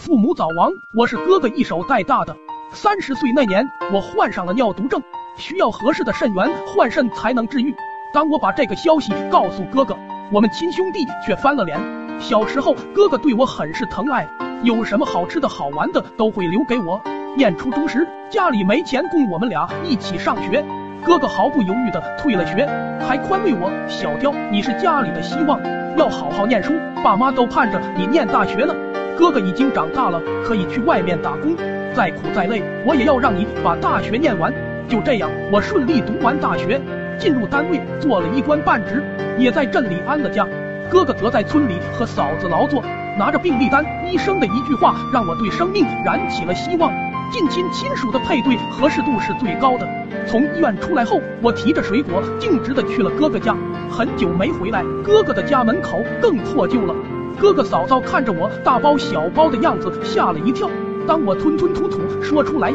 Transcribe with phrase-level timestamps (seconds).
[0.00, 2.34] 父母早亡，我是哥哥一手带大的。
[2.72, 4.98] 三十岁那年，我患上了尿毒症，
[5.36, 7.74] 需要合适的肾源换肾才能治愈。
[8.14, 9.94] 当我把这个消息告诉哥哥，
[10.32, 11.78] 我们亲兄弟却翻了脸。
[12.18, 14.26] 小时候，哥哥对我很是疼爱，
[14.62, 16.98] 有什么好吃的好玩的都会留给我。
[17.36, 20.64] 念初中时，家里没钱供我们俩一起上学，
[21.04, 22.66] 哥哥毫不犹豫的退了学，
[23.06, 25.60] 还宽慰我：“小雕，你是家里的希望，
[25.98, 26.72] 要好好念书，
[27.04, 28.74] 爸妈都盼着你念大学呢。
[29.20, 31.54] 哥哥已经长大了，可以去外面打工，
[31.94, 34.50] 再苦再累，我也要让你把大学念完。”
[34.88, 36.80] 就这样，我顺利读完大学。
[37.18, 39.04] 进入单位做了一官半职，
[39.36, 40.48] 也在镇里安了家。
[40.88, 42.82] 哥哥则在村里和嫂子劳作，
[43.18, 43.84] 拿着病历单。
[44.10, 46.90] 医生的一句话让我对生命燃起了希望。
[47.30, 49.86] 近亲亲属的配对合适度是最高的。
[50.26, 53.54] 从医院出来后，我提着水果径直的去了哥哥家。
[53.90, 56.94] 很久没回来，哥哥的家门口更破旧了。
[57.40, 60.68] 哥哥嫂嫂看着我大包小包的样子，吓了一跳。
[61.08, 62.74] 当我吞吞吐吐说出来意，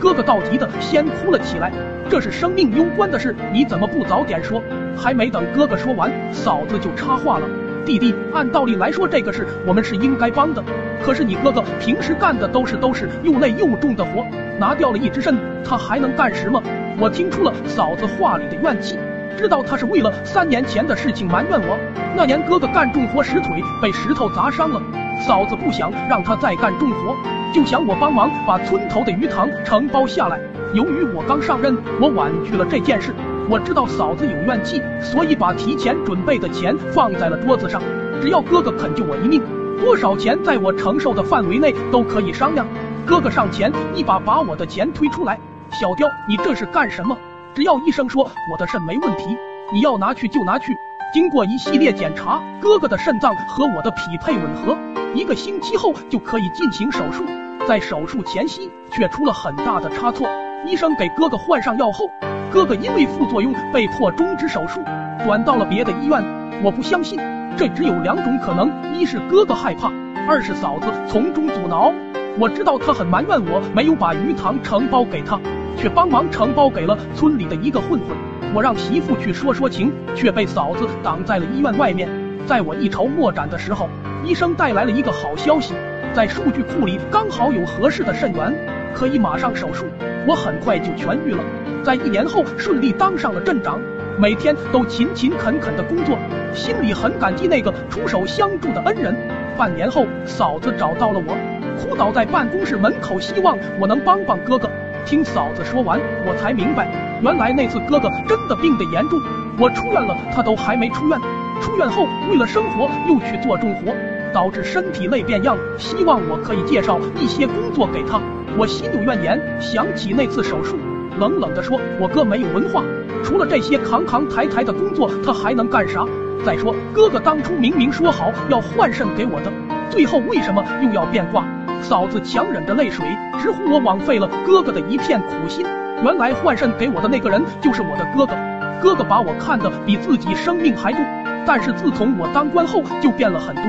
[0.00, 1.70] 哥哥着急的先哭了起来。
[2.08, 4.62] 这是生命攸关的事，你怎么不早点说？
[4.96, 7.46] 还没等哥哥说完，嫂子就插话了
[7.84, 10.64] ：“弟弟，按道理来说，这个事我们是应该帮的。
[11.04, 14.24] 可是你哥哥平时干的都是都是又累又重的活，
[14.58, 16.62] 拿掉了一只肾，他还能干什么？”
[16.98, 18.98] 我听出了嫂子话里的怨气，
[19.36, 21.78] 知道他是为了三年前的事情埋怨我。
[22.16, 24.80] 那年哥哥干重活时腿被石头砸伤了，
[25.26, 27.14] 嫂子不想让他再干重活，
[27.52, 30.40] 就想我帮忙把村头的鱼塘承包下来。
[30.72, 33.14] 由于我刚上任，我婉拒了这件事。
[33.48, 37.80] 我知道嫂子有怨气，所以把提前准备的钱放在了桌子上。
[38.20, 39.40] 只要哥哥肯救我一命，
[39.78, 42.66] 多少钱在我承受的范围内都可以商量。
[43.06, 45.38] 哥哥上前一把把我的钱推出来，
[45.70, 47.16] 小刁，你这是干什么？
[47.56, 49.34] 只要医生说我的肾没问题，
[49.72, 50.76] 你要拿去就拿去。
[51.14, 54.76] 经过一系列检查，哥哥的肾脏和我的匹配吻合，
[55.14, 57.24] 一个星期后就可以进行手术。
[57.66, 60.28] 在手术前夕，却出了很大的差错。
[60.66, 62.04] 医生给哥哥换上药后，
[62.52, 64.82] 哥哥因为副作用被迫终止手术，
[65.24, 66.22] 转到了别的医院。
[66.62, 67.18] 我不相信，
[67.56, 69.90] 这只有两种可能：一是哥哥害怕，
[70.28, 71.90] 二是嫂子从中阻挠。
[72.38, 75.40] 我知道他很埋怨我没有把鱼塘承包给他，
[75.76, 78.16] 却帮忙承包给了村里的一个混混。
[78.54, 82.08] 我让媳妇去说说情，却被嫂子挡在了医院外面。
[82.46, 83.88] 在我一筹莫展的时候，
[84.24, 85.74] 医生带来了一个好消息，
[86.14, 88.54] 在数据库里刚好有合适的肾源，
[88.94, 89.84] 可以马上手术。
[90.26, 91.42] 我很快就痊愈了，
[91.84, 93.80] 在一年后顺利当上了镇长，
[94.18, 96.16] 每天都勤勤恳恳的工作，
[96.54, 99.14] 心里很感激那个出手相助的恩人。
[99.58, 101.36] 半年后，嫂子找到了我，
[101.78, 104.70] 哭倒在办公室门口，希望我能帮帮哥哥。
[105.06, 106.90] 听嫂子说完，我才明白，
[107.22, 109.20] 原来那次哥哥真的病得严重，
[109.56, 111.18] 我出院了，他都还没出院。
[111.62, 113.94] 出院后，为了生活又去做重活，
[114.34, 118.20] 导致身体累变样，希望我可以介绍一些工作给他。
[118.58, 120.76] 我心有怨言，想起那次手术，
[121.20, 122.82] 冷冷地说：“我哥没有文化，
[123.22, 126.04] 除了这些扛扛抬抬的工作，他还能干啥？
[126.44, 129.52] 再说，哥哥当初明明说好要换肾给我的，
[129.88, 131.46] 最后为什么又要变卦？”
[131.82, 133.06] 嫂子强忍着泪水，
[133.38, 135.64] 直呼我枉费了哥哥的一片苦心。
[136.02, 138.34] 原来换肾给我的那个人就是我的哥哥，
[138.82, 141.00] 哥哥把我看得比自己生命还重。
[141.46, 143.64] 但是自从我当官后，就变了很多，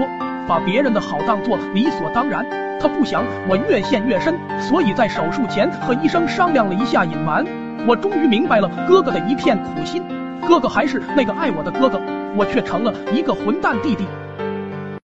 [0.48, 2.46] 把别人的好当做理所当然。
[2.80, 7.46] 他不想我越陷越深，所以在手术前和医生商量了一下，隐瞒。
[7.88, 10.04] 我终于明白了哥哥的一片苦心。
[10.48, 12.02] 哥哥还是那个爱我的哥哥，
[12.36, 14.06] 我却成了一个混蛋弟弟。